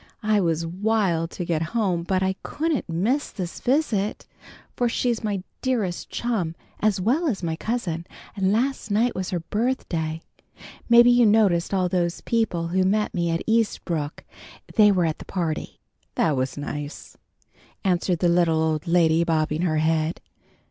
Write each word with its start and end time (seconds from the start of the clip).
I 0.23 0.41
was 0.41 0.65
wild 0.65 1.29
to 1.29 1.45
get 1.45 1.61
home, 1.77 2.01
but 2.01 2.23
I 2.23 2.33
couldn't 2.41 2.89
miss 2.89 3.29
this 3.29 3.59
visit, 3.59 4.25
for 4.75 4.89
she's 4.89 5.23
my 5.23 5.43
dearest 5.61 6.09
chum 6.09 6.55
as 6.79 6.99
well 6.99 7.27
as 7.27 7.43
my 7.43 7.55
cousin, 7.55 8.07
and 8.35 8.51
last 8.51 8.89
night 8.89 9.13
was 9.13 9.29
her 9.29 9.41
birthday. 9.41 10.19
Maybe 10.89 11.11
you 11.11 11.27
noticed 11.27 11.71
all 11.71 11.87
those 11.87 12.21
people 12.21 12.69
who 12.69 12.83
met 12.83 13.13
me 13.13 13.29
at 13.29 13.43
Eastbrook. 13.47 14.23
They 14.73 14.91
were 14.91 15.05
at 15.05 15.19
the 15.19 15.25
party." 15.25 15.77
"That 16.15 16.35
was 16.35 16.57
nice," 16.57 17.15
answered 17.83 18.17
the 18.17 18.27
little 18.27 18.59
old 18.59 18.87
lady, 18.87 19.23
bobbing 19.23 19.61
her 19.61 19.77
head. 19.77 20.19